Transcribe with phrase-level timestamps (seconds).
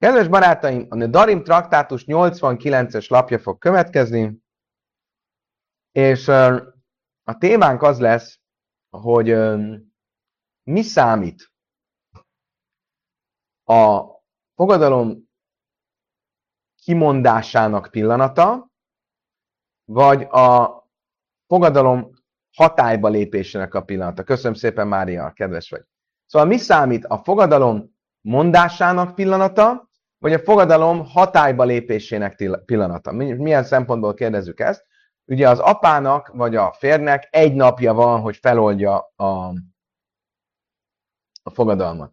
[0.00, 4.42] Kedves barátaim, a Darim traktátus 89-es lapja fog következni,
[5.90, 6.28] és
[7.22, 8.40] a témánk az lesz,
[8.96, 9.36] hogy
[10.62, 11.52] mi számít
[13.64, 14.02] a
[14.54, 15.28] fogadalom
[16.82, 18.70] kimondásának pillanata,
[19.84, 20.78] vagy a
[21.46, 22.10] fogadalom
[22.56, 24.24] hatályba lépésének a pillanata.
[24.24, 25.84] Köszönöm szépen, Mária, kedves vagy.
[26.26, 29.88] Szóval mi számít a fogadalom mondásának pillanata,
[30.20, 33.12] vagy a fogadalom hatályba lépésének pillanata?
[33.12, 34.86] Milyen szempontból kérdezzük ezt?
[35.24, 39.54] Ugye az apának vagy a férnek egy napja van, hogy feloldja a,
[41.42, 42.12] a fogadalmat.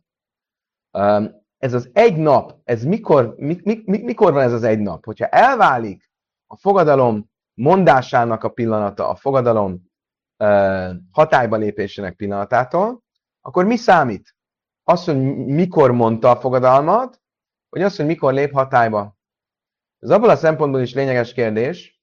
[1.58, 5.06] Ez az egy nap, ez mikor, mi, mi, mikor van ez az egy nap?
[5.06, 6.12] Hogyha elválik
[6.48, 9.92] a fogadalom mondásának a pillanata, a fogadalom
[11.12, 13.04] hatályba lépésének pillanatától,
[13.42, 14.36] akkor mi számít?
[14.84, 17.22] Az, hogy mikor mondta a fogadalmat,
[17.70, 19.18] vagy az, hogy mikor lép hatályba?
[20.00, 22.02] Ez abból a szempontból is lényeges kérdés,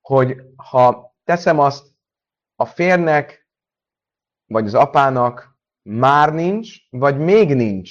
[0.00, 1.86] hogy ha teszem azt
[2.56, 3.48] a férnek,
[4.46, 7.90] vagy az apának már nincs, vagy még nincs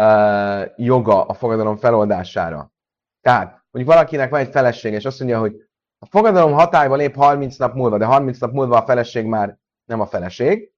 [0.00, 2.72] uh, joga a fogadalom feloldására.
[3.20, 7.56] Tehát, hogy valakinek van egy feleség, és azt mondja, hogy a fogadalom hatályba lép 30
[7.56, 10.72] nap múlva, de 30 nap múlva a feleség már nem a feleség,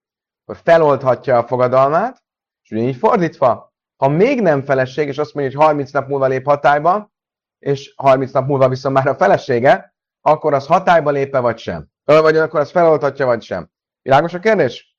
[0.44, 2.22] akkor feloldhatja a fogadalmát,
[2.62, 3.71] és ugyanígy fordítva,
[4.02, 7.12] ha még nem feleség, és azt mondja, hogy 30 nap múlva lép hatályba,
[7.58, 11.88] és 30 nap múlva viszont már a felesége, akkor az hatályba lépe vagy sem.
[12.04, 13.70] Vagy akkor az feloldhatja vagy sem.
[14.00, 14.96] Világos a kérdés?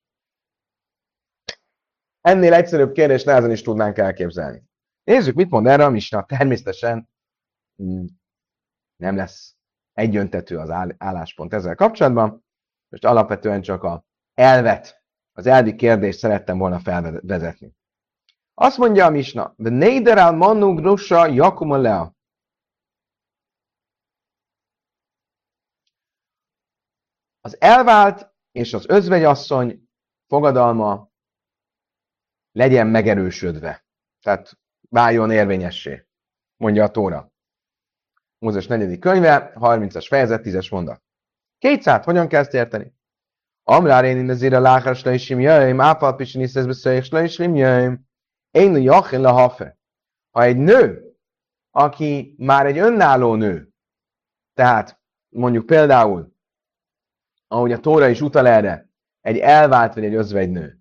[2.21, 4.63] Ennél egyszerűbb kérdés nehezen is tudnánk elképzelni.
[5.03, 6.25] Nézzük, mit mond erre a misna.
[6.25, 7.09] Természetesen
[7.83, 8.05] mm,
[8.95, 9.55] nem lesz
[9.93, 12.45] egyöntető az álláspont ezzel kapcsolatban.
[12.89, 17.81] Most alapvetően csak a elvet, az elvi kérdést szerettem volna felvezetni.
[18.53, 22.15] Azt mondja a misna, de neider al manu grusa jakuma lea.
[27.41, 29.89] Az elvált és az özvegyasszony
[30.27, 31.11] fogadalma
[32.51, 33.85] legyen megerősödve.
[34.19, 36.07] Tehát váljon érvényessé,
[36.57, 37.31] mondja a Tóra.
[38.37, 41.03] Mózes negyedik könyve, 30-as fejezet, 10-es mondat.
[41.57, 42.95] Kétszát, hogyan ezt érteni?
[43.63, 48.11] Amrár én indezére láhás le is jöjjön, ápal pisin is ez beszéljük, le is jöjjön.
[48.53, 49.77] Én jachin le hafe.
[50.31, 51.15] Ha egy nő,
[51.71, 53.69] aki már egy önálló nő,
[54.53, 56.33] tehát mondjuk például,
[57.47, 58.89] ahogy a Tóra is utal erre,
[59.21, 60.79] egy elvált vagy egy özvegynő,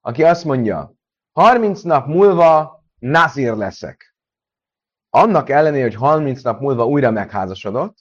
[0.00, 0.94] aki azt mondja,
[1.32, 4.16] 30 nap múlva nazir leszek
[5.10, 7.98] annak ellenére, hogy 30 nap múlva újra megházasodott,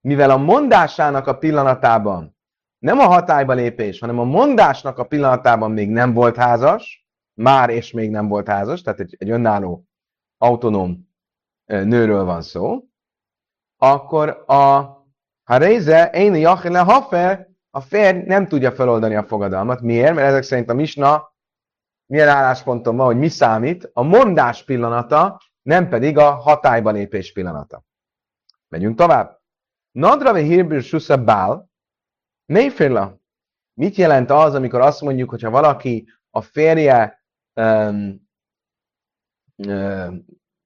[0.00, 2.36] mivel a mondásának a pillanatában
[2.78, 7.03] nem a hatályba lépés, hanem a mondásnak a pillanatában még nem volt házas,
[7.34, 9.84] már és még nem volt házas, tehát egy, egy önálló,
[10.38, 11.08] autonóm
[11.64, 12.84] nőről van szó,
[13.76, 14.92] akkor a
[15.44, 19.80] ha réze, én jachile hafe, a férj nem tudja feloldani a fogadalmat.
[19.80, 20.14] Miért?
[20.14, 21.32] Mert ezek szerint a misna
[22.06, 23.90] milyen állásponton van, hogy mi számít?
[23.92, 27.84] A mondás pillanata nem pedig a hatályba lépés pillanata.
[28.68, 29.40] Megyünk tovább.
[29.90, 31.70] Nadrave hírből susza bál,
[32.46, 33.20] mélyféla.
[33.74, 37.23] Mit jelent az, amikor azt mondjuk, hogyha valaki a férje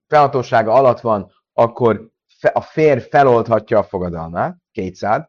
[0.06, 2.10] felhatósága alatt van, akkor
[2.52, 5.28] a férj feloldhatja a fogadalmát, kétszád.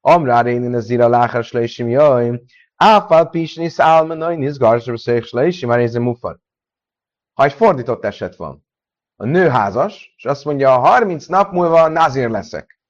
[0.00, 2.42] Amrá rénin az ira láhás leisim jaj,
[2.76, 6.38] áfál pisnis álmenaj nizgarsra széks leisim, már mufar.
[7.32, 8.66] Ha egy fordított eset van,
[9.20, 12.80] a nő házas, és azt mondja, a 30 nap múlva nazír leszek.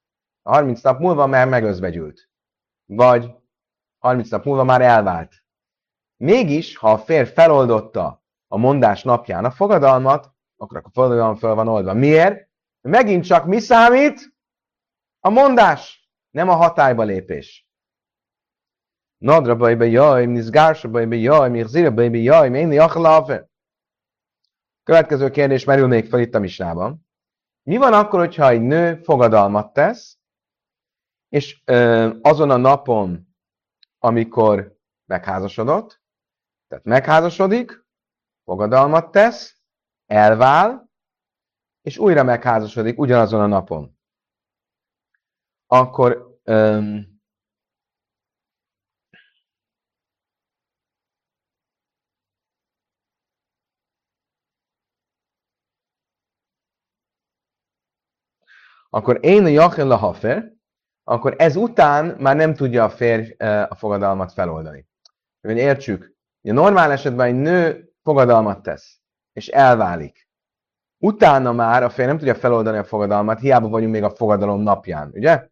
[0.41, 2.29] A 30 nap múlva már megözvegyült.
[2.85, 3.35] Vagy
[3.97, 5.43] 30 nap múlva már elvált.
[6.23, 11.67] Mégis, ha a férj feloldotta a mondás napján a fogadalmat, akkor a fogadalom fel van
[11.67, 11.93] oldva.
[11.93, 12.49] Miért?
[12.81, 14.35] Megint csak mi számít?
[15.19, 17.67] A mondás, nem a hatályba lépés.
[19.17, 23.49] Nadra bajba jaj, nizgársa bajba jaj, mirzira bajba jaj, achlafe.
[24.83, 27.07] Következő kérdés merül még fel itt a misnában.
[27.63, 30.17] Mi van akkor, hogyha egy nő fogadalmat tesz,
[31.29, 33.35] és ö, azon a napon,
[33.97, 35.98] amikor megházasodott,
[36.69, 37.85] tehát megházasodik,
[38.43, 39.57] fogadalmat tesz,
[40.05, 40.89] elvál,
[41.81, 43.97] és újra megházasodik ugyanazon a napon.
[45.67, 47.19] Akkor öm,
[58.89, 60.53] akkor én a Jachel a Hafer,
[61.03, 64.87] akkor ez után már nem tudja a férj a fogadalmat feloldani.
[65.41, 68.99] Hogy értsük, a normál esetben egy nő fogadalmat tesz,
[69.33, 70.27] és elválik.
[71.01, 75.11] utána már a férj nem tudja feloldani a fogadalmat, hiába vagyunk még a fogadalom napján,
[75.13, 75.47] ugye?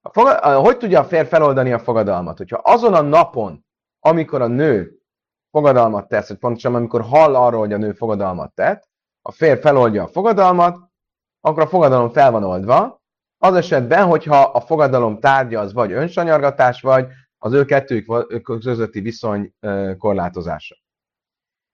[0.00, 0.38] A fogad...
[0.38, 2.38] Hogy tudja a férj feloldani a fogadalmat?
[2.38, 3.64] Hogyha azon a napon,
[4.00, 5.00] amikor a nő
[5.50, 8.88] fogadalmat tesz, vagy pontosan amikor hall arról, hogy a nő fogadalmat tett,
[9.22, 10.78] a férj feloldja a fogadalmat,
[11.40, 13.02] akkor a fogadalom fel van oldva,
[13.38, 17.06] az esetben, hogyha a fogadalom tárgya az vagy önsanyargatás, vagy
[17.38, 19.54] az ő kettőjük közötti viszony
[19.98, 20.76] korlátozása.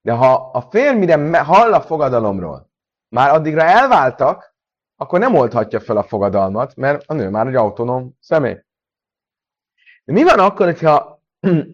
[0.01, 2.71] De ha a férj mire hall a fogadalomról,
[3.09, 4.55] már addigra elváltak,
[4.95, 8.63] akkor nem oldhatja fel a fogadalmat, mert a nő már egy autonóm személy.
[10.03, 11.21] De mi van akkor, hogyha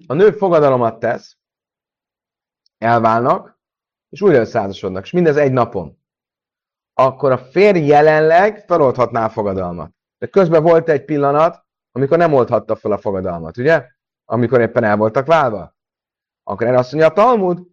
[0.08, 1.38] a nő fogadalomat tesz,
[2.78, 3.60] elválnak,
[4.10, 5.98] és újra összeházasodnak, és mindez egy napon.
[6.94, 9.92] Akkor a férj jelenleg feloldhatná a fogadalmat.
[10.18, 13.88] De közben volt egy pillanat, amikor nem oldhatta fel a fogadalmat, ugye?
[14.26, 15.76] Amikor éppen el voltak válva.
[16.44, 17.68] Akkor erre azt mondja a Talmud,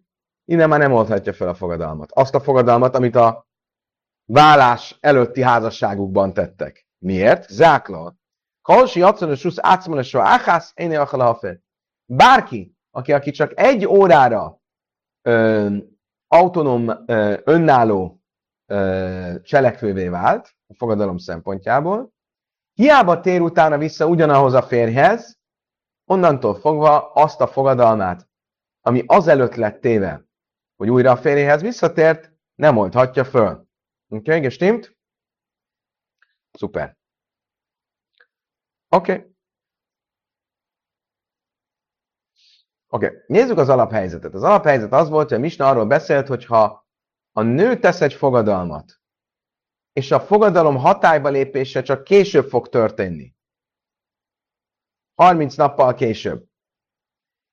[0.45, 2.11] innen már nem oldhatja fel a fogadalmat.
[2.11, 3.47] Azt a fogadalmat, amit a
[4.25, 6.87] vállás előtti házasságukban tettek.
[6.97, 7.49] Miért?
[7.49, 8.15] Zákla.
[8.61, 11.07] Kalsi acanos susz átszmanesra áhász, én
[12.05, 14.61] Bárki, aki, aki csak egy órára
[15.21, 15.77] ö,
[16.27, 18.21] autonóm, ö, önálló
[18.65, 22.15] ö, cselekvővé vált a fogadalom szempontjából,
[22.77, 25.39] hiába tér utána vissza ugyanahoz a férjhez,
[26.05, 28.27] onnantól fogva azt a fogadalmát,
[28.81, 30.25] ami azelőtt lett téve,
[30.75, 33.49] hogy újra a férjéhez visszatért, nem oldhatja föl.
[33.49, 33.67] Oké,
[34.09, 34.97] okay, gestimmt?
[36.51, 36.97] Szuper.
[38.89, 39.11] Oké.
[39.11, 39.35] Okay.
[42.89, 43.17] Oké, okay.
[43.27, 44.33] nézzük az alaphelyzetet.
[44.33, 46.87] Az alaphelyzet az volt, hogy a Misna arról beszélt, hogy ha
[47.31, 49.01] a nő tesz egy fogadalmat,
[49.97, 53.33] és a fogadalom hatályba lépése csak később fog történni,
[55.15, 56.43] 30 nappal később,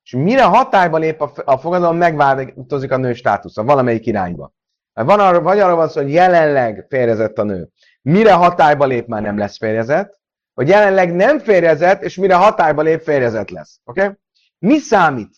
[0.03, 4.53] és mire hatályba lép a, a fogadalom, megváltozik a nő státusza valamelyik irányba.
[4.93, 7.69] Van arra, vagy arra van szó, hogy jelenleg férjezett a nő.
[8.03, 10.21] Mire hatályba lép, már nem lesz férjezett,
[10.55, 13.81] vagy jelenleg nem férjezett, és mire hatályba lép, férjezett lesz.
[13.85, 14.03] Oké?
[14.03, 14.15] Okay?
[14.59, 15.37] Mi számít?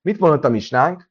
[0.00, 1.10] Mit mondott a misnánk?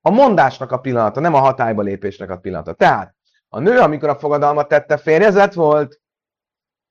[0.00, 2.72] A mondásnak a pillanata, nem a hatályba lépésnek a pillanata.
[2.72, 3.16] Tehát
[3.48, 6.00] a nő, amikor a fogadalmat tette, férjezett volt,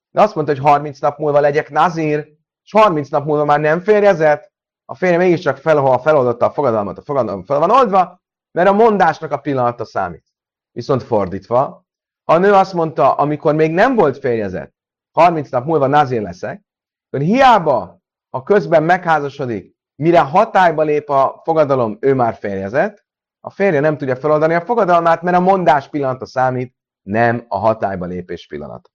[0.09, 3.79] de azt mondta, hogy 30 nap múlva legyek nazír, és 30 nap múlva már nem
[3.79, 4.51] férjezett,
[4.85, 8.21] a férje mégiscsak fel, ha feloldotta a fogadalmat, a fogadalom fel van oldva,
[8.51, 10.25] mert a mondásnak a pillanata számít.
[10.71, 11.85] Viszont fordítva,
[12.23, 14.73] ha a nő azt mondta, amikor még nem volt férjezett,
[15.11, 16.61] 30 nap múlva nazír leszek,
[17.09, 23.06] akkor hiába, ha közben megházasodik, mire hatályba lép a fogadalom, ő már férjezett,
[23.47, 28.05] a férje nem tudja feloldani a fogadalmát, mert a mondás pillanata számít, nem a hatályba
[28.05, 28.89] lépés pillanata.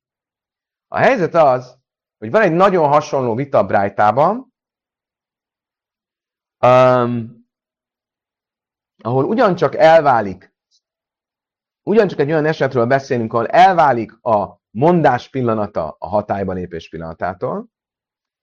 [0.89, 1.79] A helyzet az,
[2.19, 4.55] hogy van egy nagyon hasonló vita Brájtában,
[6.65, 7.47] um,
[9.03, 10.55] ahol ugyancsak elválik,
[11.83, 17.67] ugyancsak egy olyan esetről beszélünk, ahol elválik a mondás pillanata a hatályba lépés pillanatától,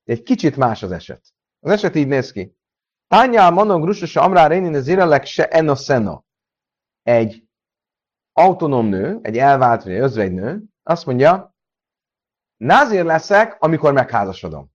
[0.04, 1.34] egy kicsit más az eset.
[1.60, 2.58] Az eset így néz ki.
[3.10, 6.22] Tányá manog rusos amrá rénin az irelek se enoszeno.
[7.02, 7.48] Egy
[8.34, 11.56] autonóm nő, egy elvált vagy egy nő, azt mondja,
[12.58, 14.72] názér leszek, amikor megházasodom.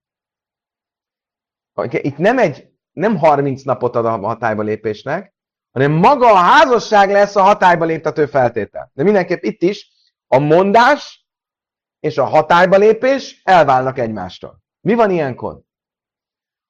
[1.90, 5.34] Itt nem egy, nem 30 napot ad a hatályba lépésnek,
[5.70, 8.90] hanem maga a házasság lesz a hatályba léptető feltétel.
[8.94, 9.90] De mindenképp itt is
[10.26, 11.26] a mondás
[12.00, 14.62] és a hatályba lépés elválnak egymástól.
[14.80, 15.60] Mi van ilyenkor?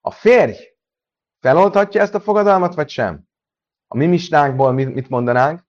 [0.00, 0.74] A férj
[1.45, 3.29] feloldhatja ezt a fogadalmat, vagy sem?
[3.87, 5.67] A mi misnánkból mit mondanánk?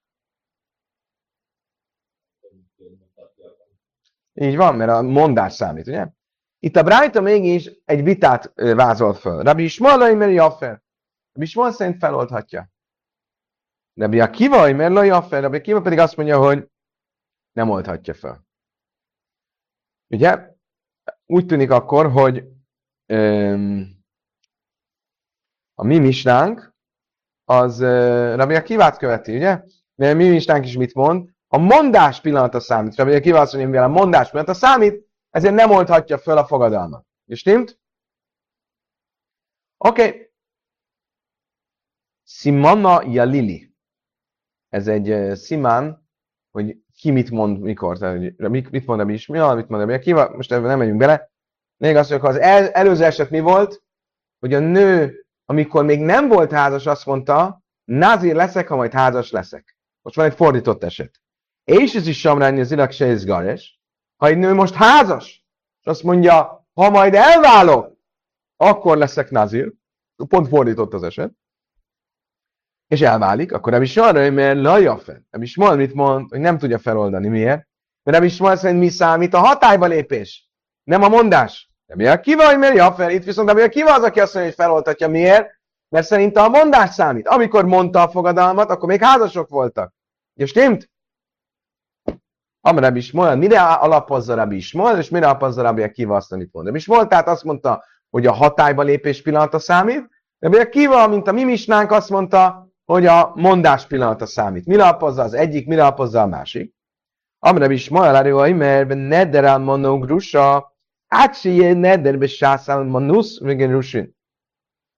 [4.34, 6.08] Így van, mert a mondás számít, ugye?
[6.60, 9.44] Itt a Brájta mégis egy vitát vázol föl.
[9.44, 10.82] Rabbi Ismaelai mert Jaffer.
[11.32, 12.70] Rabbi Ismael szerint feloldhatja.
[13.94, 15.41] Rabbi Akiva, Loi Jaffer.
[15.41, 16.70] Rabbi Akiva pedig azt mondja, hogy
[17.51, 18.46] nem oldhatja fel.
[20.08, 20.55] Ugye?
[21.25, 22.48] Úgy tűnik akkor, hogy
[23.05, 24.04] öm,
[25.75, 26.74] a mi misnánk,
[27.44, 27.82] az
[28.36, 29.63] Rabbi Akivát követi, ugye?
[29.96, 31.29] Mert mi misnánk is mit mond?
[31.48, 32.96] A mondás pillanata számít.
[32.96, 37.05] Rabbi Akiva azt mondja, mivel a mondás pillanata számít, ezért nem oldhatja föl a fogadalmat.
[37.25, 37.79] És stimmt?
[39.77, 40.08] Oké.
[40.08, 40.29] Okay.
[42.24, 43.74] Simana Yalili.
[44.70, 46.08] Ez egy uh, szimán,
[46.51, 47.98] hogy ki mit mond, mikor.
[47.98, 50.98] Tehát, mit, mit mond a is, mi mit mond a Akiva, most ebben nem megyünk
[50.98, 51.32] bele.
[51.77, 53.84] Még mondjuk, ha az el, előző eset mi volt,
[54.39, 59.31] hogy a nő amikor még nem volt házas, azt mondta, nazir leszek, ha majd házas
[59.31, 59.77] leszek.
[60.01, 61.21] Most van egy fordított eset.
[61.63, 63.79] És ez is samrányi az irak se izgares.
[64.15, 65.45] Ha egy nő most házas,
[65.79, 67.97] és azt mondja, ha majd elválok,
[68.55, 69.73] akkor leszek nazir.
[70.27, 71.33] Pont fordított az eset.
[72.87, 75.27] és elválik, akkor nem is arra, mert lajafen.
[75.29, 77.27] Nem is mond, mit mond, hogy nem tudja feloldani.
[77.27, 77.67] Miért?
[78.03, 80.49] Mert nem is mond szerint mi számít a hatályba lépés,
[80.83, 81.69] nem a mondás.
[81.86, 83.10] De mi a kiva, hogy miért Jafer?
[83.12, 85.08] Itt viszont mi a kiva az, aki azt mondja, hogy feloldhatja.
[85.08, 85.60] Miért?
[85.89, 87.27] Mert szerint a mondás számít.
[87.27, 89.94] Amikor mondta a fogadalmat, akkor még házasok voltak.
[90.34, 90.89] És stimmt?
[92.62, 96.65] Amire is mond, mire alapozza Rabbi Ismol, és mire alapozza Rabbi Akiva azt, amit mond.
[96.65, 101.32] Rabbi Ismol, tehát azt mondta, hogy a hatályba lépés pillanata számít, Rabbi Akiva, mint a
[101.32, 104.65] mi azt mondta, hogy a mondás pillanata számít.
[104.65, 106.74] Mire alapozza az egyik, mire alapozza a másik.
[107.39, 110.75] Amire is ma elárulja, mert nederel monogrusa,
[111.15, 114.15] átséje nederbe sászál manusz, végén rusin.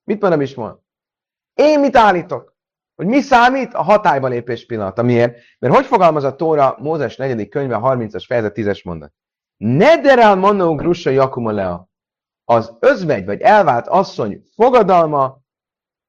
[0.03, 0.79] Mit mondom is ma?
[1.53, 2.55] Én mit állítok?
[2.95, 5.03] Hogy mi számít a hatályba lépés pillanata?
[5.03, 5.37] Miért?
[5.59, 7.47] Mert hogy fogalmaz a Tóra Mózes 4.
[7.47, 9.13] könyve 30-as fejezet 10-es mondat?
[9.57, 10.35] Nederel
[11.33, 11.89] lea.
[12.43, 15.41] Az özvegy vagy elvált asszony fogadalma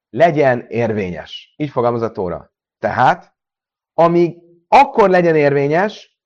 [0.09, 1.53] legyen érvényes.
[1.57, 2.53] Így fogalmaz a Tóra.
[2.79, 3.35] Tehát,
[3.93, 4.37] amíg
[4.67, 6.19] akkor legyen érvényes,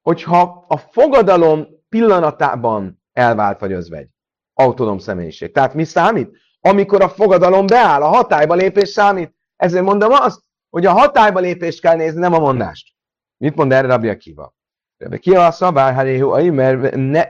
[0.00, 4.08] hogyha a fogadalom pillanatában elvált vagy özvegy.
[4.54, 5.52] Autonóm személyiség.
[5.52, 6.36] Tehát mi számít?
[6.60, 9.34] Amikor a fogadalom beáll, a hatályba lépés számít.
[9.56, 10.40] Ezért mondom azt,
[10.70, 12.94] hogy a hatályba lépést kell nézni, nem a mondást.
[13.36, 14.54] Mit mond erre Rabbi Akiva?
[14.96, 17.28] Rabbi Akiva a szabály, haréhu, mert ne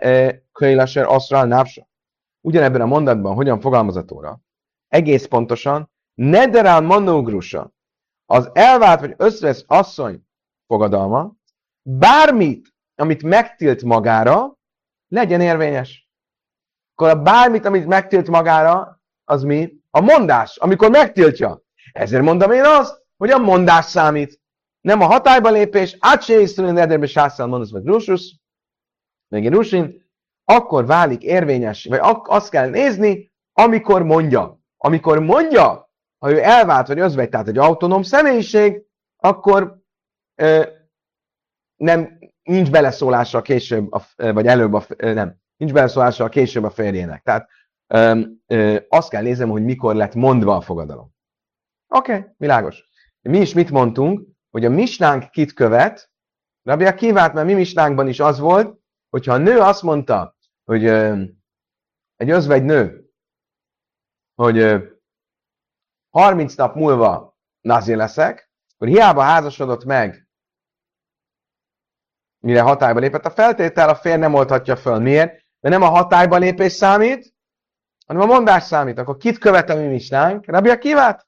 [0.53, 1.89] kölylaser aszrál nápsa.
[2.41, 4.41] Ugyanebben a mondatban hogyan fogalmazatóra?
[4.89, 7.73] Egész pontosan, nederál manógrusa,
[8.27, 10.27] az elvált vagy összvesz asszony
[10.67, 11.33] fogadalma,
[11.83, 14.59] bármit, amit megtilt magára,
[15.13, 16.09] legyen érvényes.
[16.95, 19.73] Akkor a bármit, amit megtilt magára, az mi?
[19.91, 21.63] A mondás, amikor megtiltja.
[21.93, 24.41] Ezért mondom én azt, hogy a mondás számít.
[24.81, 28.41] Nem a hatályba lépés, átséisztülni ederbe sászal mondasz meg rusus,
[29.29, 30.11] meg rusin,
[30.45, 34.61] akkor válik érvényes, vagy azt kell nézni, amikor mondja.
[34.77, 38.83] Amikor mondja, ha ő elvált, vagy özvegy, tehát egy autonóm személyiség,
[39.17, 39.83] akkor
[40.35, 40.67] ö,
[41.77, 47.23] nem, nincs beleszólása később, a, vagy előbb, a, nem, nincs beleszólása később a férjének.
[47.23, 47.49] Tehát
[47.87, 51.15] ö, ö, azt kell nézem, hogy mikor lett mondva a fogadalom.
[51.89, 52.85] Oké, okay, világos.
[53.21, 56.11] Mi is mit mondtunk, hogy a misnánk kit követ,
[56.63, 58.79] Rabbi a kivált, mert mi misnánkban is az volt,
[59.11, 61.23] hogyha a nő azt mondta, hogy ö,
[62.17, 63.11] egy özvegy nő,
[64.35, 64.79] hogy ö,
[66.11, 70.29] 30 nap múlva nazi leszek, akkor hiába házasodott meg
[72.43, 73.27] mire hatályba lépett.
[73.27, 74.99] A feltétel a fér nem oldhatja föl.
[74.99, 75.31] Miért?
[75.61, 77.35] Mert nem a hatályba lépés számít,
[78.07, 78.99] hanem a mondás számít.
[78.99, 80.47] Akkor kit követem mi misnánk?
[80.47, 81.27] Rabbi Akivát?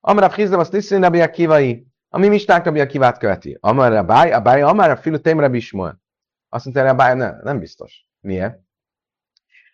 [0.00, 1.86] Amara Frizdav azt tisztén Rabbi Akivai.
[2.08, 3.58] A mi misnánk Rabbi Akivát követi.
[3.60, 6.00] Amara Báj, a Báj, Amara Filu Tém Rabbi Ismol.
[6.48, 8.06] Azt mondta, hogy Báj, ne, nem biztos.
[8.20, 8.60] Miért?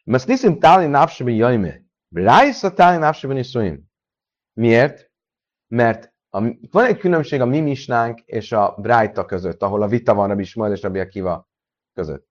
[0.05, 1.81] Mert niszim táli napsebe jajme.
[2.15, 3.91] Rájsz táli napsebe niszuim.
[4.53, 5.11] Miért?
[5.69, 10.15] Mert a, van egy különbség a mi misnánk és a Brájta között, ahol a vita
[10.15, 11.49] van Rabbi Ismael és Rabbi Akiva
[11.93, 12.29] között.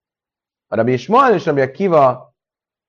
[0.68, 2.36] A Rabbi Ismael és Rabbi Akiva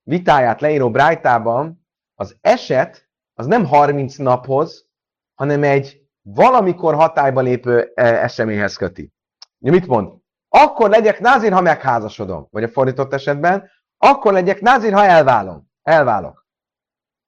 [0.03, 4.89] vitáját leíró Brájtában az eset az nem 30 naphoz,
[5.35, 9.13] hanem egy valamikor hatályba lépő e, eseményhez köti.
[9.59, 10.19] Mit mond?
[10.49, 12.47] Akkor legyek názir, ha megházasodom.
[12.51, 15.71] Vagy a fordított esetben, akkor legyek názir, ha elválom.
[15.83, 16.47] Elválok.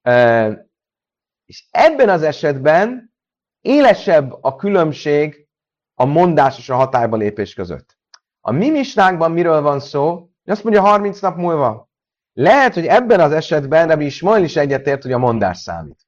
[0.01, 0.47] E,
[1.45, 3.12] és ebben az esetben
[3.63, 5.47] élesebb a különbség
[5.95, 7.97] a mondás és a hatályba lépés között.
[8.41, 10.29] A mi misnánkban miről van szó?
[10.45, 11.89] Azt mondja 30 nap múlva.
[12.33, 15.99] Lehet, hogy ebben az esetben Rabbi Ismail is egyetért, hogy a mondás számít.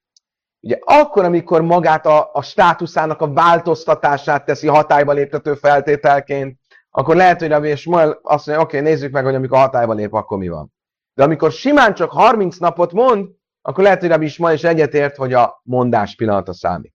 [0.60, 6.60] Ugye akkor, amikor magát a, a státuszának a változtatását teszi hatályba léptető feltételként,
[6.90, 10.14] akkor lehet, hogy Rabbi Ismail azt mondja, oké, okay, nézzük meg, hogy amikor hatályba lép,
[10.14, 10.74] akkor mi van.
[11.14, 13.30] De amikor simán csak 30 napot mond,
[13.62, 16.95] akkor lehet, hogy Rabbi Ismail is egyetért, hogy a mondás pillanata számít.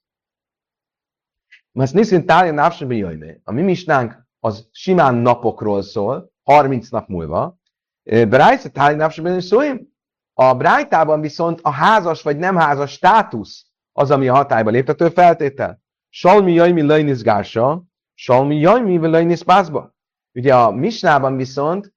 [1.72, 3.40] Mert niszint tálja napsebe jöjjme.
[3.44, 7.58] A mi misnánk az simán napokról szól, 30 nap múlva.
[8.02, 9.88] Brájsz, tálja napsebe szóim?
[10.32, 15.82] A brájtában viszont a házas vagy nem házas státusz az, ami a hatályba léptető feltétel.
[16.08, 17.84] Salmi jajmi lejnisz gársa,
[18.14, 19.94] salmi jajmi lejnisz pászba.
[20.32, 21.94] Ugye a misnában viszont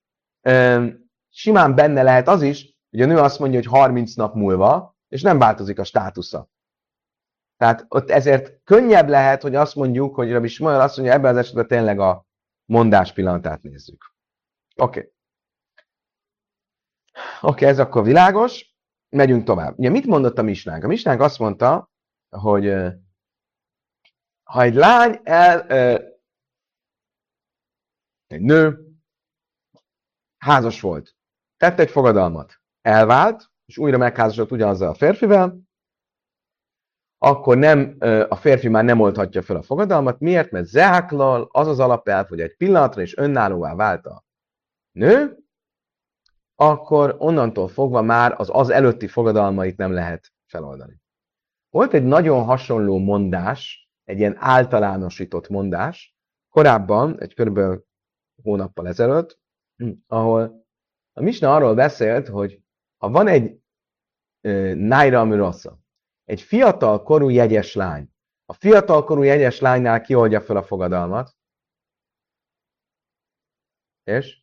[1.29, 5.21] simán benne lehet az is, hogy a nő azt mondja, hogy 30 nap múlva, és
[5.21, 6.51] nem változik a státusza.
[7.63, 11.37] Tehát ott ezért könnyebb lehet, hogy azt mondjuk, hogy Rabbi Smolyal azt mondja, ebben az
[11.37, 12.25] esetben tényleg a
[12.65, 14.15] mondás pillanatát nézzük.
[14.75, 14.99] Oké.
[14.99, 15.11] Okay.
[17.41, 18.75] Oké, okay, ez akkor világos.
[19.09, 19.79] Megyünk tovább.
[19.79, 20.83] Ugye mit mondott a misnánk?
[20.83, 21.91] A misnánk azt mondta,
[22.29, 22.65] hogy
[24.43, 25.67] ha egy lány el,
[28.27, 28.87] egy nő
[30.37, 31.15] házas volt,
[31.57, 35.57] tett egy fogadalmat, elvált, és újra megházasodott ugyanazzal a férfivel,
[37.23, 37.95] akkor nem,
[38.29, 40.19] a férfi már nem oldhatja fel a fogadalmat.
[40.19, 40.51] Miért?
[40.51, 44.23] Mert zeháklal az az alapelv, hogy egy pillanatra is önállóvá vált a
[44.91, 45.37] nő,
[46.55, 51.01] akkor onnantól fogva már az az előtti fogadalmait nem lehet feloldani.
[51.69, 56.15] Volt egy nagyon hasonló mondás, egy ilyen általánosított mondás,
[56.49, 57.85] korábban, egy körülbelül
[58.43, 59.39] hónappal ezelőtt,
[60.07, 60.65] ahol
[61.13, 62.61] a Misna arról beszélt, hogy
[62.97, 63.61] ha van egy
[64.75, 65.81] Naira Mirosza,
[66.23, 68.11] egy fiatal korú jegyes lány,
[68.45, 71.35] a fiatal korú jegyes lánynál kioldja fel a fogadalmat,
[74.03, 74.41] és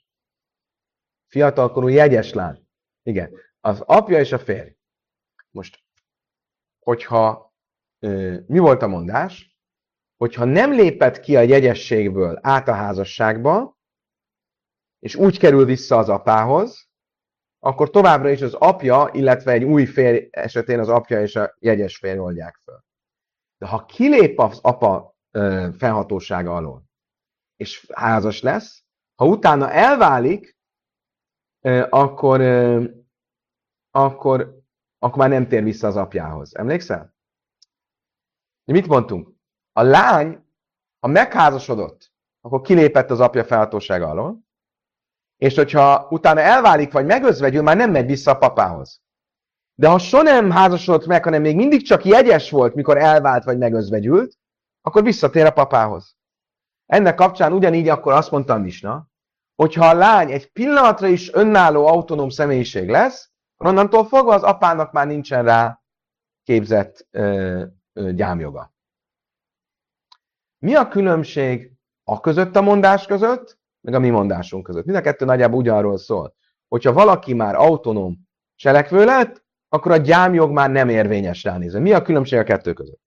[1.27, 2.69] fiatalkorú jegyes lány.
[3.03, 3.35] Igen.
[3.61, 4.77] Az apja és a férj.
[5.51, 5.85] Most,
[6.79, 7.55] hogyha
[8.47, 9.59] mi volt a mondás?
[10.17, 13.79] Hogyha nem lépett ki a jegyességből át a házasságba,
[14.99, 16.90] és úgy kerül vissza az apához,
[17.61, 21.97] akkor továbbra is az apja, illetve egy új férj esetén az apja és a jegyes
[21.97, 22.85] férj oldják föl.
[23.59, 26.85] De ha kilép az apa ö, felhatósága alól,
[27.57, 30.57] és házas lesz, ha utána elválik,
[31.61, 32.85] ö, akkor, ö,
[33.91, 34.63] akkor,
[34.99, 36.57] akkor már nem tér vissza az apjához.
[36.57, 37.15] Emlékszel?
[38.65, 39.29] Mit mondtunk?
[39.73, 40.45] A lány,
[40.99, 44.49] ha megházasodott, akkor kilépett az apja felhatósága alól,
[45.41, 49.01] és hogyha utána elválik, vagy megözvegyül, már nem megy vissza a papához.
[49.75, 53.59] De ha so nem házasodott meg, hanem még mindig csak jegyes volt, mikor elvált, vagy
[53.59, 54.35] megözvegyült,
[54.81, 56.17] akkor visszatér a papához.
[56.87, 59.09] Ennek kapcsán ugyanígy akkor azt mondta a Misna,
[59.55, 65.07] hogyha a lány egy pillanatra is önálló autonóm személyiség lesz, onnantól fogva az apának már
[65.07, 65.83] nincsen rá
[66.43, 68.75] képzett ö, ö, gyámjoga.
[70.59, 71.73] Mi a különbség
[72.05, 74.85] a között a mondás között, meg a mi mondásunk között.
[74.85, 76.35] Mind a kettő nagyjából ugyanarról szól.
[76.69, 78.19] Hogyha valaki már autonóm
[78.57, 81.79] cselekvő lett, akkor a gyámjog már nem érvényes ránézve.
[81.79, 83.01] Mi a különbség a kettő között?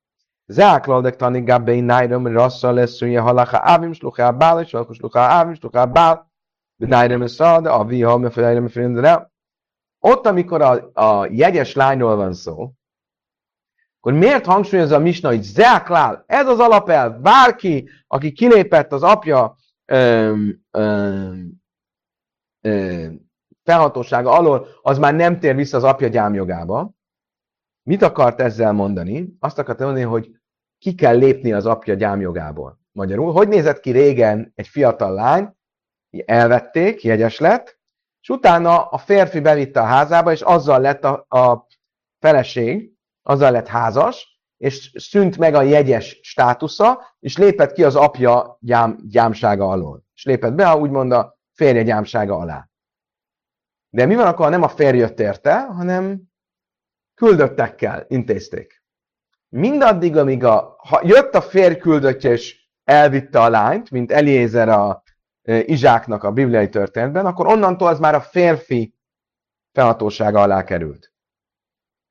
[0.46, 5.22] Zák laldek tani gabbei nájrom, rassza lesz, hogy halacha ávim, sluchá bál, és alkos sluchá
[5.22, 6.32] ávim, sluchá bál,
[6.76, 9.32] de nájrom szal, de a viha, me felejrem, de
[10.00, 12.72] Ott, amikor a, a jegyes lányról van szó,
[14.00, 19.56] akkor miért hangsúlyozza a Misna, hogy Zeaklál, ez az alapelv, bárki, aki kilépett az apja
[23.64, 26.92] felhatósága alól, az már nem tér vissza az apja gyámjogába.
[27.84, 29.36] Mit akart ezzel mondani?
[29.40, 30.38] Azt akart mondani, hogy
[30.78, 32.80] ki kell lépni az apja gyámjogából.
[32.92, 35.56] Magyarul, hogy nézett ki régen egy fiatal lány,
[36.26, 37.80] elvették, jegyes lett,
[38.22, 41.68] és utána a férfi bevitte a házába, és azzal lett a, a
[42.20, 44.33] feleség, azzal lett házas,
[44.64, 50.04] és szűnt meg a jegyes státusza, és lépett ki az apja gyám, gyámsága alól.
[50.16, 52.70] És lépett be, úgymond a férje gyámsága alá.
[53.90, 56.22] De mi van akkor, ha nem a férj jött érte, hanem
[57.14, 58.84] küldöttekkel intézték.
[59.50, 65.04] Mindaddig, amíg a, ha jött a férj küldöttje, és elvitte a lányt, mint Eliézer a
[65.42, 68.96] e, Izsáknak a bibliai történetben, akkor onnantól az már a férfi
[69.72, 71.13] felhatósága alá került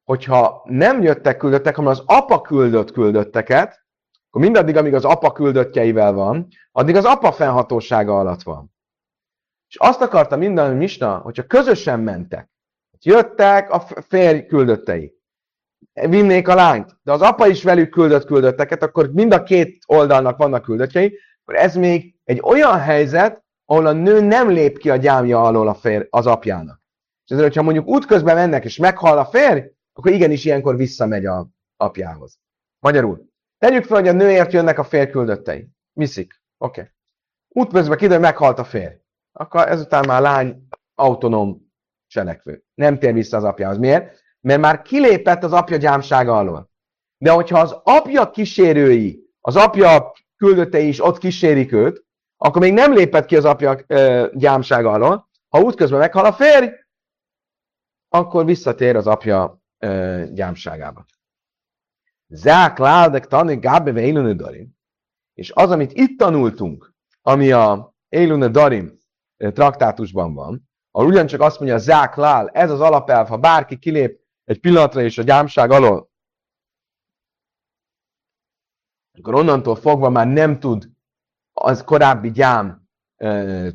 [0.05, 3.83] hogyha nem jöttek küldöttek, hanem az apa küldött küldötteket,
[4.29, 8.73] akkor mindaddig, amíg az apa küldöttjeivel van, addig az apa fennhatósága alatt van.
[9.69, 12.51] És azt akarta minden Misna, hogyha közösen mentek,
[12.91, 15.15] hogy jöttek a férj küldöttei,
[15.93, 20.37] vinnék a lányt, de az apa is velük küldött küldötteket, akkor mind a két oldalnak
[20.37, 24.97] vannak küldöttjei, akkor ez még egy olyan helyzet, ahol a nő nem lép ki a
[24.97, 26.81] gyámja alól a férj, az apjának.
[27.25, 29.61] És ezért, hogyha mondjuk útközben mennek, és meghal a férj,
[29.93, 32.39] akkor igenis ilyenkor visszamegy a apjához.
[32.79, 33.27] Magyarul,
[33.59, 35.69] tegyük fel, hogy a nőért jönnek a férküldöttei.
[35.93, 36.43] Miszik.
[36.59, 36.81] Oké.
[36.81, 36.93] Okay.
[37.49, 38.95] Útközben kiderül, meghalt a férj.
[39.33, 41.73] Akkor ezután már lány autonóm
[42.07, 42.65] cselekvő.
[42.75, 43.79] Nem tér vissza az apjához.
[43.79, 44.23] Miért?
[44.41, 46.71] Mert már kilépett az apja gyámsága alól.
[47.19, 52.05] De hogyha az apja kísérői, az apja küldöttei is ott kísérik őt,
[52.37, 55.29] akkor még nem lépett ki az apja ö, gyámsága alól.
[55.49, 56.67] Ha útközben meghal a férj,
[58.09, 59.62] akkor visszatér az apja
[60.33, 61.07] gyámságába.
[62.29, 64.77] Zák láldek tani gábe ve darim.
[65.35, 68.99] És az, amit itt tanultunk, ami a Élune Darim
[69.37, 74.61] traktátusban van, ahol ugyancsak azt mondja, Zák lál, ez az alapelv, ha bárki kilép egy
[74.61, 76.11] pillanatra és a gyámság alól,
[79.19, 80.91] akkor onnantól fogva már nem tud
[81.53, 83.69] az korábbi gyám ö,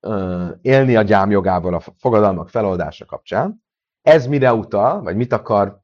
[0.00, 3.64] ö, élni a gyám jogával a fogadalmak feloldása kapcsán.
[4.02, 5.80] Ez mire utal, vagy mit akar,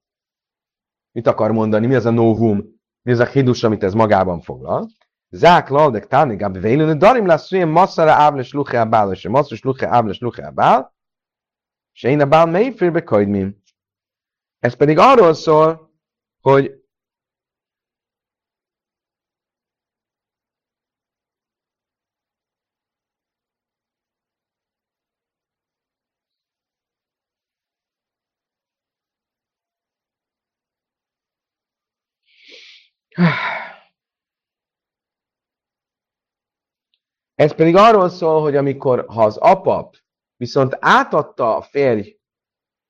[1.13, 4.89] mit akar mondani, mi az a novum, mi az a hidus, amit ez magában foglal.
[5.31, 9.61] Zák laldek táni gab vélőn, darim lesz ilyen masszara ávles luche a bál, és masszara
[9.63, 10.95] luche ávles luche a bál,
[11.93, 13.63] és én a bál mely félbe kajdmim.
[14.59, 15.91] Ez pedig arról szól,
[16.41, 16.88] hogy
[37.35, 39.91] Ez pedig arról szól, hogy amikor, ha az apa
[40.37, 42.17] viszont átadta a férj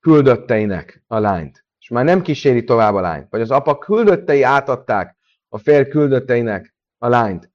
[0.00, 5.16] küldötteinek a lányt, és már nem kíséri tovább a lányt, vagy az apa küldöttei átadták
[5.48, 7.52] a férj küldötteinek a lányt,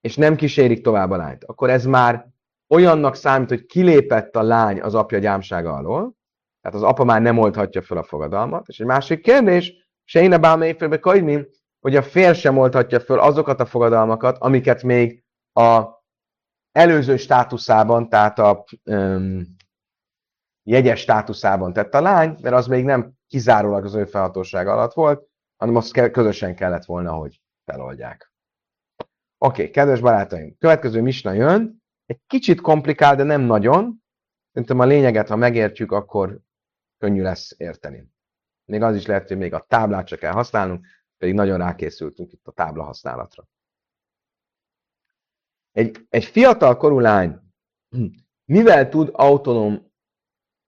[0.00, 2.28] és nem kísérik tovább a lányt, akkor ez már
[2.68, 6.16] olyannak számít, hogy kilépett a lány az apja gyámsága alól,
[6.60, 8.68] tehát az apa már nem oldhatja fel a fogadalmat.
[8.68, 11.48] És egy másik kérdés, se én a bálméfélbe kajmin,
[11.80, 15.84] hogy a férj sem oldhatja föl azokat a fogadalmakat, amiket még a
[16.72, 19.56] előző státuszában, tehát a um,
[20.62, 25.28] jegyes státuszában tett a lány, mert az még nem kizárólag az ő felhatósága alatt volt,
[25.56, 28.32] hanem azt közösen kellett volna, hogy feloldják.
[29.38, 34.02] Oké, okay, kedves barátaim, következő misna jön, egy kicsit komplikál, de nem nagyon.
[34.52, 36.38] Szerintem a lényeget, ha megértjük, akkor
[36.98, 38.16] könnyű lesz érteni.
[38.68, 42.46] Még az is lehet, hogy még a táblát csak kell használnunk, pedig nagyon rákészültünk itt
[42.46, 43.48] a tábla használatra.
[45.70, 47.40] Egy, egy fiatal korú lány
[48.44, 49.92] mivel tud autonóm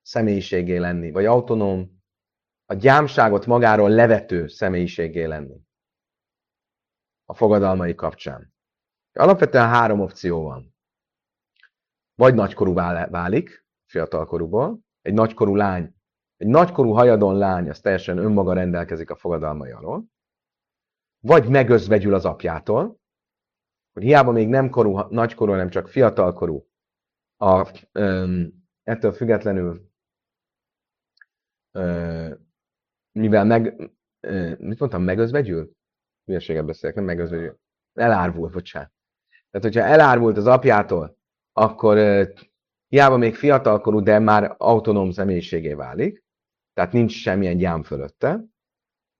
[0.02, 2.02] személyiségé lenni, vagy autonóm
[2.66, 5.60] a gyámságot magáról levető személyiségé lenni
[7.24, 8.54] a fogadalmai kapcsán.
[9.12, 10.74] Alapvetően három opció van.
[12.14, 15.99] Vagy nagykorú válik, fiatalkorúból, egy nagykorú lány,
[16.40, 20.04] egy nagykorú hajadon lány, az teljesen önmaga rendelkezik a fogadalmai alól,
[21.20, 23.00] vagy megözvegyül az apjától,
[23.92, 26.68] hogy hiába még nem korú, nagykorú, hanem csak fiatalkorú,
[27.36, 29.90] a, öm, ettől függetlenül,
[31.70, 32.34] ö,
[33.12, 35.70] mivel meg, ö, mit mondtam, megözvegyül?
[36.24, 37.58] Hülyeséget beszélek, nem megözvegyül.
[37.92, 38.92] Elárvul, bocsánat.
[39.50, 41.16] Tehát, hogyha elárvult az apjától,
[41.52, 42.24] akkor ö,
[42.88, 46.28] hiába még fiatalkorú, de már autonóm személyiségé válik,
[46.80, 48.44] tehát nincs semmilyen gyám fölötte,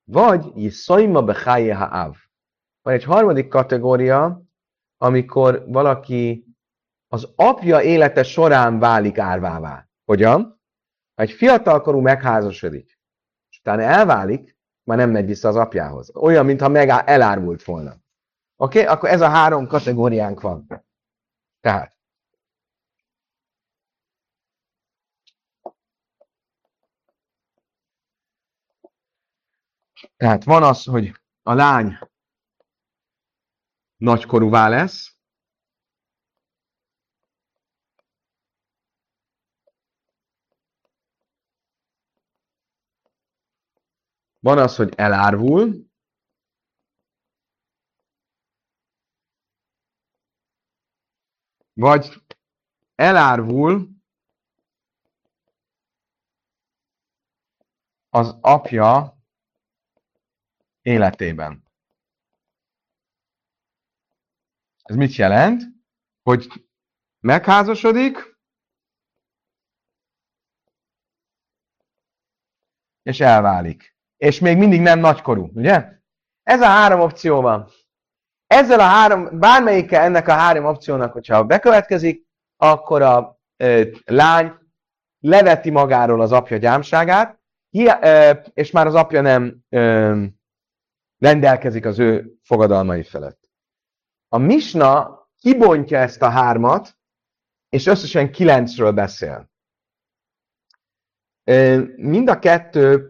[0.05, 2.16] vagy Yisoima Bechaye Ha'av.
[2.83, 4.42] Van egy harmadik kategória,
[4.96, 6.44] amikor valaki
[7.09, 9.88] az apja élete során válik árvává.
[10.05, 10.61] Hogyan?
[11.14, 12.99] Ha egy fiatalkorú megházasodik,
[13.51, 16.16] és utána elválik, már nem megy vissza az apjához.
[16.16, 17.90] Olyan, mintha meg elárvult volna.
[18.57, 18.81] Oké?
[18.81, 18.94] Okay?
[18.94, 20.66] Akkor ez a három kategóriánk van.
[21.61, 21.99] Tehát.
[30.20, 31.98] Tehát van az, hogy a lány
[33.96, 35.18] nagykorúvá lesz,
[44.38, 45.87] Van az, hogy elárvul,
[51.72, 52.22] vagy
[52.94, 53.88] elárvul
[58.09, 59.19] az apja
[60.90, 61.64] életében.
[64.83, 65.62] Ez mit jelent?
[66.22, 66.46] Hogy
[67.20, 68.38] megházasodik,
[73.03, 73.96] és elválik.
[74.16, 75.88] És még mindig nem nagykorú, ugye?
[76.42, 77.68] Ez a három opció van.
[78.46, 82.26] Ezzel a három, bármelyike ennek a három opciónak, hogyha bekövetkezik,
[82.57, 84.53] akkor a ö, lány
[85.20, 87.40] leveti magáról az apja gyámságát,
[88.55, 90.24] és már az apja nem ö,
[91.20, 93.50] rendelkezik az ő fogadalmai felett.
[94.28, 96.98] A Misna kibontja ezt a hármat,
[97.68, 99.50] és összesen kilencről beszél.
[101.96, 103.09] Mind a kettő,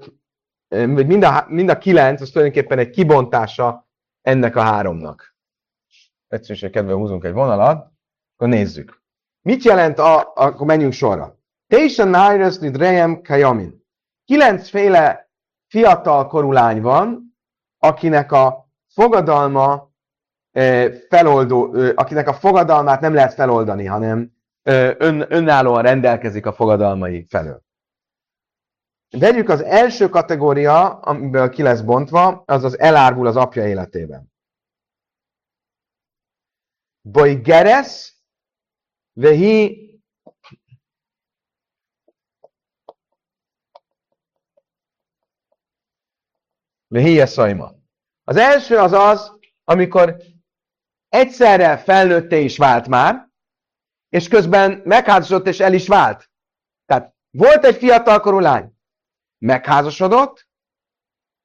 [0.68, 3.88] vagy mind a, mind a kilenc, az tulajdonképpen egy kibontása
[4.20, 5.36] ennek a háromnak.
[6.28, 7.92] Egyszerűen kedve húzunk egy vonalat,
[8.34, 9.02] akkor nézzük.
[9.42, 11.38] Mit jelent a, akkor menjünk sorra.
[11.66, 13.86] Tésha Nairus Nidrejem Kajamin.
[14.24, 15.30] Kilencféle
[15.66, 17.29] fiatal korú lány van,
[17.80, 19.90] akinek a fogadalma
[21.08, 27.62] feloldó, akinek a fogadalmát nem lehet feloldani, hanem ön, önállóan rendelkezik a fogadalmai felől.
[29.18, 34.32] Vegyük az első kategória, amiből ki lesz bontva, az az elárvul az apja életében.
[37.02, 38.14] Boy geres,
[39.12, 39.90] vehi
[46.90, 47.20] vehi
[48.24, 50.16] Az első az az, amikor
[51.08, 53.28] egyszerre felnőtte is vált már,
[54.08, 56.30] és közben megházasodott és el is vált.
[56.86, 58.72] Tehát volt egy fiatalkorú lány,
[59.38, 60.48] megházasodott,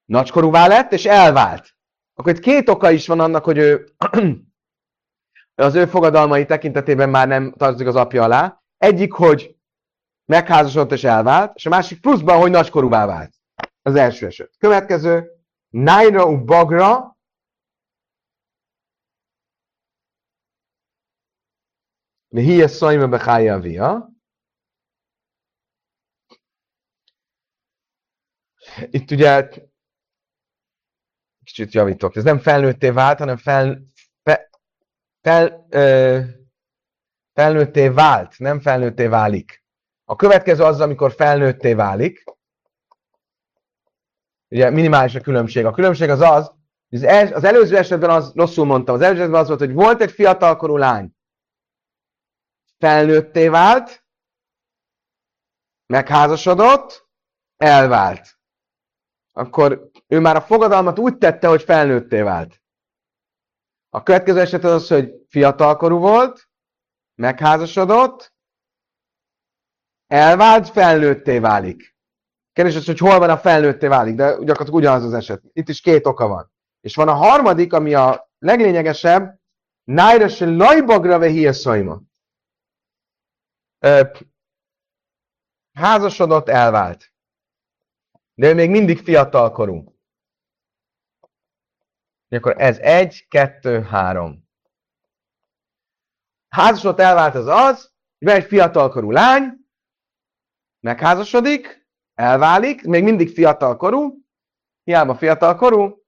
[0.06, 1.76] nagykorúvá lett, és elvált.
[2.14, 3.96] Akkor itt két oka is van annak, hogy ő
[5.56, 8.64] az ő fogadalmai tekintetében már nem tartozik az apja alá.
[8.78, 9.56] Egyik, hogy
[10.26, 13.34] megházasodott és elvált, és a másik pluszban, hogy nagykorúvá vált.
[13.82, 14.52] Az első eset.
[14.58, 15.35] Következő,
[15.76, 17.16] Naira u bagra,
[22.28, 24.10] Vihia szajma bechája via.
[28.90, 29.50] Itt ugye
[31.44, 33.82] kicsit javítok, ez nem felnőtté vált, hanem fel,
[34.24, 34.50] fe,
[35.22, 36.22] fel, ö,
[37.34, 39.64] felnőtté vált, nem felnőtté válik.
[40.04, 42.24] A következő az, amikor felnőtté válik.
[44.50, 45.66] Ugye minimális a különbség.
[45.66, 46.54] A különbség az az,
[46.90, 49.74] hogy az, el, az előző esetben az, rosszul mondtam, az előző esetben az volt, hogy
[49.74, 51.16] volt egy fiatalkorú lány,
[52.78, 54.06] felnőtté vált,
[55.86, 57.10] megházasodott,
[57.58, 58.40] elvált.
[59.32, 62.62] Akkor ő már a fogadalmat úgy tette, hogy felnőtté vált.
[63.90, 66.50] A következő eset az, az hogy fiatalkorú volt,
[67.16, 68.34] megházasodott,
[70.08, 71.95] elvált, felnőtté válik.
[72.56, 75.44] Kérdés az, hogy hol van a felnőtté válik, de gyakorlatilag ugyanaz az eset.
[75.54, 76.52] Itt is két oka van.
[76.82, 79.40] És van a harmadik, ami a leglényegesebb,
[79.84, 82.02] Nájra se lajbagra ve hieszaima.
[85.74, 87.14] Házasodott, elvált.
[88.34, 89.96] De ő még mindig fiatalkorú.
[92.30, 94.50] Akkor ez egy, kettő, három.
[96.48, 99.68] Házasodott, elvált az az, hogy egy fiatalkorú lány,
[100.80, 101.85] megházasodik,
[102.16, 104.18] elválik, még mindig fiatalkorú,
[104.84, 106.04] hiába fiatalkorú,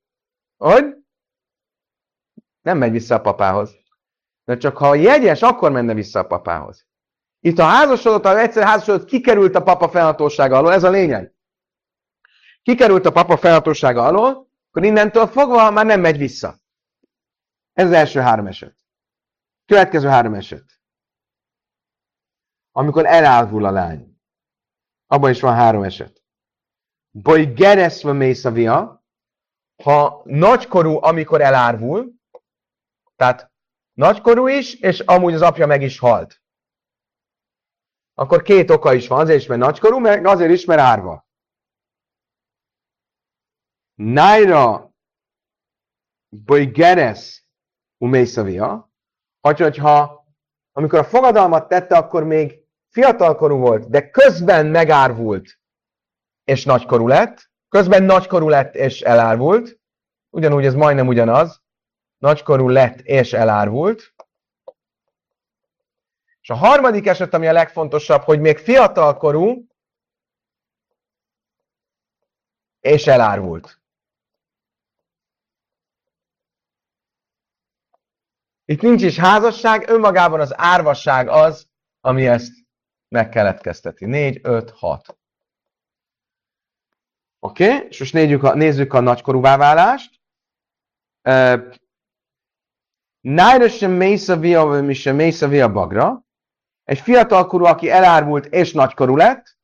[0.58, 0.96] hogy
[2.62, 3.76] nem megy vissza a papához.
[4.44, 6.86] De csak ha jegyes, akkor menne vissza a papához.
[7.40, 11.36] Itt a házasodott, ha egyszer házasodott, kikerült a papa felhatósága alól, ez a lényeg.
[12.62, 16.60] Kikerült a papa felhatósága alól, akkor innentől fogva már nem megy vissza.
[17.74, 18.76] Ez az első három eset.
[19.66, 20.66] Következő három eset.
[22.72, 24.17] Amikor elárvul a lány.
[25.08, 26.24] Abban is van három eset.
[27.12, 29.06] Boly gereszve mész a via,
[29.84, 32.14] ha nagykorú, amikor elárvul,
[33.16, 33.52] tehát
[33.94, 36.42] nagykorú is, és amúgy az apja meg is halt
[38.20, 41.28] akkor két oka is van, azért is, mert nagykorú, meg azért is, mert árva.
[43.94, 44.92] Naira
[46.30, 47.48] Boygeres
[47.98, 48.92] Umészavia,
[49.40, 50.26] hogyha
[50.72, 52.67] amikor a fogadalmat tette, akkor még
[52.98, 55.60] fiatalkorú volt, de közben megárvult,
[56.44, 59.80] és nagykorú lett, közben nagykorú lett, és elárvult,
[60.30, 61.62] ugyanúgy ez majdnem ugyanaz,
[62.18, 64.14] nagykorú lett, és elárvult,
[66.42, 69.68] és a harmadik eset, ami a legfontosabb, hogy még fiatalkorú,
[72.80, 73.82] és elárvult.
[78.66, 81.70] Itt nincs is házasság, önmagában az árvasság az,
[82.02, 82.67] ami ezt
[83.10, 84.06] megkeletkezteti.
[84.06, 85.18] 4, 5, 6.
[87.40, 90.22] Oké, és most nézzük a, nézzük a nagykorúvá válást.
[93.20, 96.26] Nájra sem mésza via, mi sem mésza via bagra.
[96.84, 99.58] Egy fiatalkorú, aki elárvult és nagykorú lett,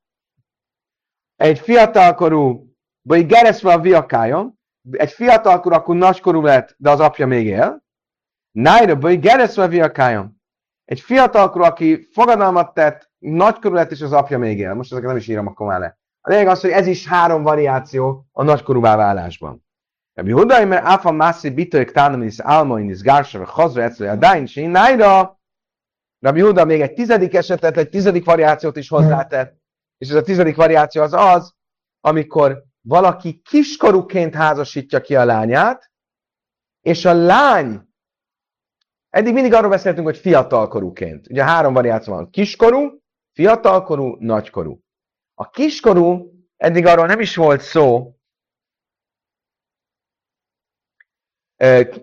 [1.36, 4.60] egy fiatalkorú, vagy gereszve a viakájon,
[4.92, 7.84] egy fiatalkorú, akkor nagykorú lett, de az apja még él,
[8.54, 10.42] Nájra, vagy gereszve a viakájon.
[10.86, 14.74] Egy fiatalkorú, aki fogadalmat tett, nagykorú lett, és az apja még él.
[14.74, 15.98] Most ezeket nem is írom akkor már le.
[16.22, 19.66] A lényeg az, hogy ez is három variáció a nagykorúvá válásban.
[20.14, 25.42] Rabbi Hudai, mert áfa mászi bitóik tánamis álmainis gársa, hazra egyszerű a dáin, nájra,
[26.24, 29.58] Rabbi Huda még egy tizedik esetet, egy tizedik variációt is hozzátett,
[29.98, 31.54] és ez a tizedik variáció az az,
[32.00, 35.92] amikor valaki kiskorúként házasítja ki a lányát,
[36.82, 37.82] és a lány,
[39.10, 41.28] eddig mindig arról beszéltünk, hogy fiatalkorúként.
[41.30, 42.30] Ugye három variáció van.
[42.30, 43.03] Kiskorú,
[43.34, 44.80] fiatalkorú, nagykorú.
[45.34, 48.16] A kiskorú, eddig arról nem is volt szó,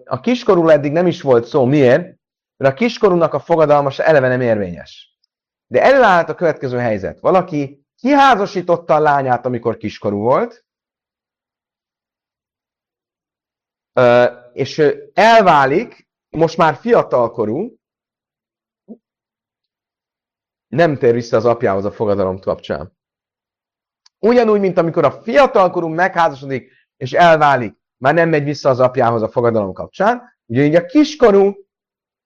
[0.05, 1.65] a kiskorú eddig nem is volt szó.
[1.65, 2.21] Miért?
[2.61, 5.19] mert a kiskorúnak a fogadalma se eleve nem érvényes.
[5.67, 7.21] De előállhat a következő helyzet.
[7.21, 10.65] Valaki kiházasította a lányát, amikor kiskorú volt,
[14.53, 17.75] és elválik, most már fiatalkorú,
[20.71, 22.99] nem tér vissza az apjához a fogadalom kapcsán.
[24.19, 29.29] Ugyanúgy, mint amikor a fiatalkorú megházasodik és elválik, már nem megy vissza az apjához a
[29.29, 31.55] fogadalom kapcsán, ugye így a kiskorú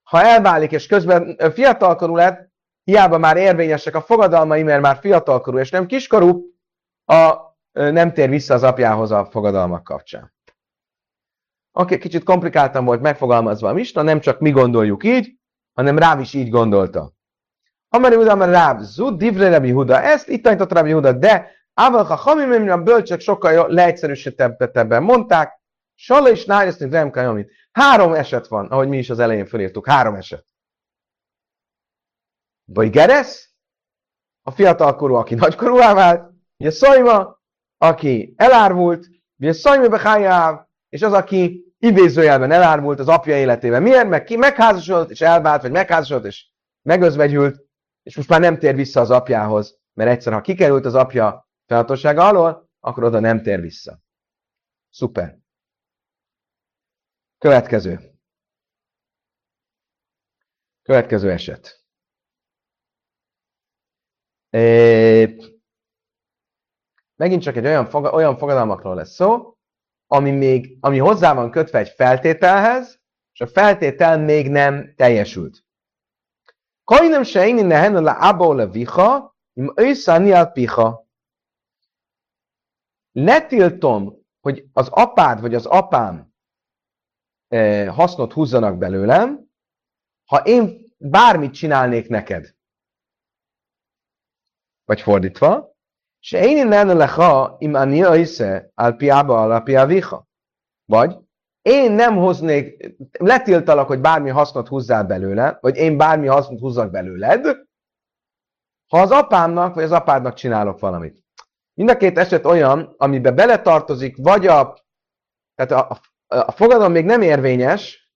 [0.05, 2.49] ha elválik, és közben fiatalkorú lett,
[2.83, 6.45] hiába már érvényesek a fogadalmai, mert már fiatalkorú, és nem kiskorú,
[7.05, 7.35] a,
[7.71, 10.33] nem tér vissza az apjához a fogadalmak kapcsán.
[11.71, 15.39] Oké, okay, kicsit komplikáltan volt megfogalmazva a misna, nem csak mi gondoljuk így,
[15.73, 17.14] hanem Ráv is így gondolta.
[17.95, 22.15] Amari Huda, Ráv, Zud, Divre Rabbi Huda, ezt itt tanított Rabbi Huda, de Ával, ha
[22.15, 25.61] Hamimim, a bölcsök sokkal leegyszerűsítebbetebben mondták,
[25.93, 27.51] Sala és Nájesztünk Remkájamit.
[27.71, 29.87] Három eset van, ahogy mi is az elején fölírtuk.
[29.87, 30.45] Három eset.
[32.65, 33.49] Vagy Geresz,
[34.41, 37.39] a fiatalkorú, aki nagykorúvá vált, ugye Szajma,
[37.77, 39.07] aki elárvult,
[39.39, 43.81] ugye Szajma Behájáv, és az, aki idézőjelben elárvult az apja életében.
[43.81, 44.07] Miért?
[44.07, 46.49] Meg ki megházasodott, és elvált, vagy megházasodott, és
[46.81, 47.64] megözvegyült,
[48.05, 52.27] és most már nem tér vissza az apjához, mert egyszer, ha kikerült az apja feladatossága
[52.27, 53.99] alól, akkor oda nem tér vissza.
[54.89, 55.37] Szuper.
[57.37, 57.99] Következő.
[60.81, 61.83] Következő eset.
[64.49, 65.35] É,
[67.15, 69.57] megint csak egy olyan, foga, olyan fogadalmakról lesz szó,
[70.07, 73.01] ami, még, ami hozzá van kötve egy feltételhez,
[73.33, 75.64] és a feltétel még nem teljesült.
[76.85, 81.07] Kajnem se én innen le abba le viha, im őszani al piha.
[83.11, 86.33] Letiltom, hogy az apád vagy az apám
[87.47, 89.49] eh, hasznot húzzanak belőlem,
[90.25, 92.55] ha én bármit csinálnék neked.
[94.83, 95.75] Vagy fordítva,
[96.19, 100.27] se én innen leha im ania isze al piába al viha.
[100.85, 101.24] Vagy
[101.65, 107.45] én nem hoznék, letiltalak, hogy bármi hasznot húzzál belőle, vagy én bármi hasznot húzzak belőled,
[108.87, 111.23] ha az apámnak, vagy az apádnak csinálok valamit.
[111.73, 114.77] Mind a két eset olyan, amiben beletartozik, vagy a,
[115.55, 118.11] tehát a, a, a fogadalom még nem érvényes,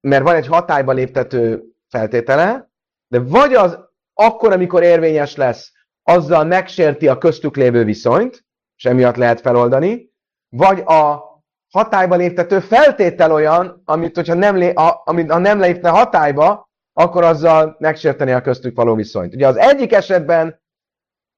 [0.00, 2.70] mert van egy hatályba léptető feltétele,
[3.08, 3.78] de vagy az
[4.14, 8.44] akkor, amikor érvényes lesz, azzal megsérti a köztük lévő viszonyt,
[8.76, 10.12] és emiatt lehet feloldani,
[10.48, 11.29] vagy a
[11.70, 17.24] hatályba léptető feltétel olyan, amit, hogyha nem, lé, a, amit, ha nem lépne hatályba, akkor
[17.24, 19.34] azzal megsérteni a köztük való viszonyt.
[19.34, 20.60] Ugye az egyik esetben,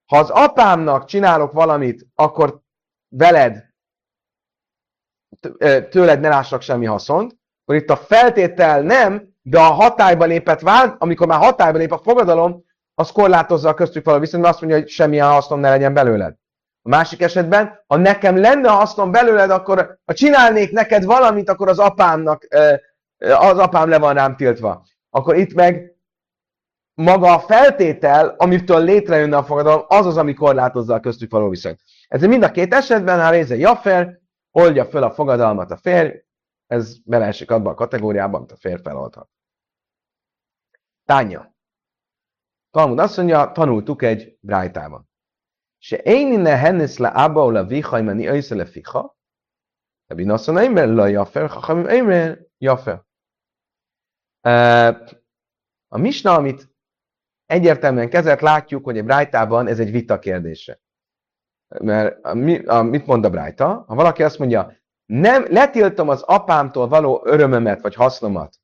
[0.06, 2.60] ha az apámnak csinálok valamit, akkor
[3.08, 3.70] veled,
[5.90, 10.96] tőled ne lássak semmi haszont, akkor itt a feltétel nem, de a hatályba lépett vált,
[10.98, 12.64] amikor már hatályba lép a fogadalom,
[12.94, 16.36] az korlátozza a köztük való viszonyt, mert azt mondja, hogy semmilyen hasznom ne legyen belőled.
[16.82, 21.78] A másik esetben, ha nekem lenne hasznom belőled, akkor ha csinálnék neked valamit, akkor az
[21.78, 22.46] apámnak,
[23.18, 24.86] az apám le van rám tiltva.
[25.10, 25.96] Akkor itt meg
[26.94, 31.80] maga a feltétel, amitől létrejönne a fogadalom, az az, ami korlátozza a köztük való viszonyt.
[32.08, 36.24] Ez mind a két esetben, ha része Jaffer, oldja föl a fogadalmat a férj,
[36.66, 39.28] ez beleesik abba a kategóriában, amit a férj feloldhat.
[41.04, 41.54] Tánya.
[42.70, 45.10] Talmud azt mondja, tanultuk egy brájtában.
[45.90, 49.16] Hennes le abba le vicha imani öjsze le ficha,
[50.06, 53.02] Rabbi Nassan Eimer la jafer, Chachamim Eimer jafer.
[55.88, 56.42] A misna,
[57.46, 60.80] egyértelműen kezelt, látjuk, hogy a Brájtában ez egy vita kérdése.
[61.80, 62.28] Mert a,
[62.66, 63.84] a, mit mond a Brájta?
[63.86, 68.56] Ha valaki azt mondja, nem, letiltom az apámtól való örömömet, vagy hasznomat,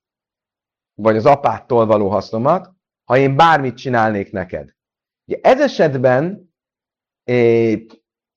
[0.94, 2.72] vagy az apától való hasznomat,
[3.04, 4.74] ha én bármit csinálnék neked.
[5.26, 6.47] Ugye ez esetben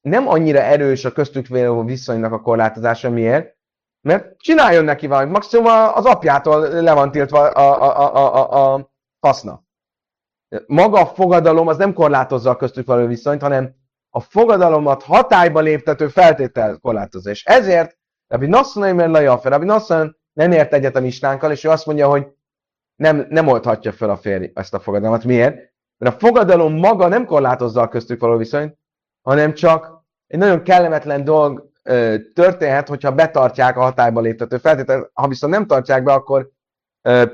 [0.01, 1.47] nem annyira erős a köztük
[1.85, 3.09] viszonynak a korlátozása.
[3.09, 3.55] Miért?
[4.01, 5.31] Mert csináljon neki valamit.
[5.31, 9.63] Maximum az apjától le van tiltva a, a, a, a, a haszna.
[10.67, 13.75] Maga a fogadalom az nem korlátozza a köztük való viszonyt, hanem
[14.09, 17.29] a fogadalomat hatályba léptető feltétel korlátozza.
[17.29, 21.69] És ezért Rabbi Nassan Eimer Lajafer, Rabbi Nassan nem ért egyet a misnánkkal, és ő
[21.69, 22.27] azt mondja, hogy
[22.95, 25.23] nem, nem oldhatja fel a férj ezt a fogadalmat.
[25.23, 25.55] Miért?
[25.97, 28.77] Mert a fogadalom maga nem korlátozza a köztük való viszonyt,
[29.21, 35.09] hanem csak egy nagyon kellemetlen dolg ö, történhet, hogyha betartják a hatályba léptető feltételt.
[35.13, 36.49] Ha viszont nem tartják be, akkor
[37.01, 37.25] ö,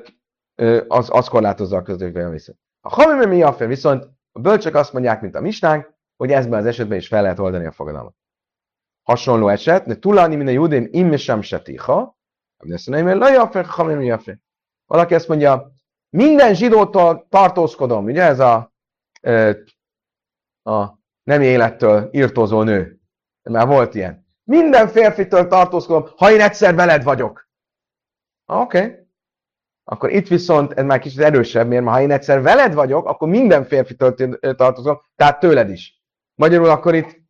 [0.55, 2.59] ö, az, az korlátozza a közökbe viszont.
[2.81, 6.65] A hamim mi a viszont a bölcsök azt mondják, mint a misnánk, hogy ezben az
[6.65, 8.15] esetben is fel lehet oldani a fogadalmat.
[9.03, 12.17] Hasonló eset, de tulani minden judém immesem se tiha,
[14.85, 15.71] valaki azt mondja,
[16.09, 18.73] minden zsidótól tartózkodom, ugye ez a,
[20.63, 20.96] a
[21.27, 22.99] nem élettől írtózó nő.
[23.43, 24.25] Már volt ilyen.
[24.43, 27.49] Minden férfitől tartózkodom, ha én egyszer veled vagyok.
[28.45, 28.77] Oké.
[28.77, 28.95] Okay.
[29.83, 33.65] Akkor itt viszont ez már kicsit erősebb, mert ha én egyszer veled vagyok, akkor minden
[33.65, 34.13] férfitől
[34.55, 36.01] tartozom, tehát tőled is.
[36.35, 37.25] Magyarul akkor itt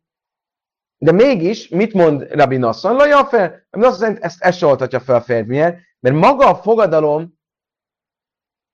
[0.98, 2.94] de mégis, mit mond Rabbi Nassan?
[2.94, 5.48] Laja fel, Rabbi Nassan szerint ezt, se fel a férfi.
[5.48, 5.78] Miért?
[6.00, 7.38] Mert maga a fogadalom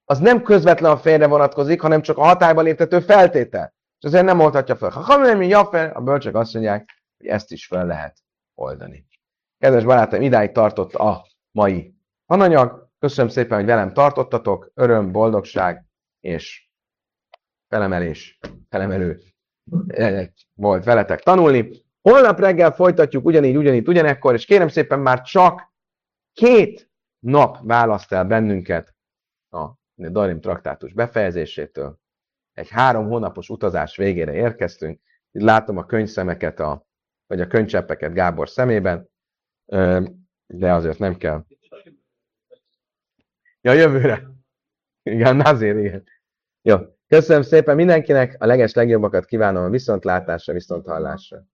[0.04, 3.73] az nem közvetlen a férre vonatkozik, hanem csak a hatályba léptető feltétel
[4.04, 4.90] és azért nem oldhatja fel.
[4.90, 8.18] Ha hamar, mint Jaffer, a bölcsök azt mondják, hogy ezt is fel lehet
[8.54, 9.06] oldani.
[9.58, 11.94] Kedves barátaim, idáig tartott a mai
[12.26, 12.88] tananyag.
[12.98, 14.70] Köszönöm szépen, hogy velem tartottatok.
[14.74, 15.84] Öröm, boldogság
[16.20, 16.68] és
[17.68, 18.38] felemelés,
[18.68, 19.20] felemelő
[20.54, 21.70] volt veletek tanulni.
[22.00, 25.72] Holnap reggel folytatjuk ugyanígy, ugyanígy, ugyanekkor, és kérem szépen már csak
[26.32, 28.94] két nap választ el bennünket
[29.50, 32.02] a Darim traktátus befejezésétől.
[32.54, 35.00] Egy három hónapos utazás végére érkeztünk.
[35.30, 36.86] Itt látom a könyvszemeket, a,
[37.26, 39.08] vagy a könycseppeket Gábor szemében,
[40.46, 41.44] de azért nem kell.
[43.60, 44.28] Ja, jövőre.
[45.02, 46.04] Igen, azért, igen.
[46.62, 46.76] Jó.
[47.06, 51.44] Köszönöm szépen mindenkinek, a leges legjobbakat kívánom a viszontlátásra, viszonthallásra.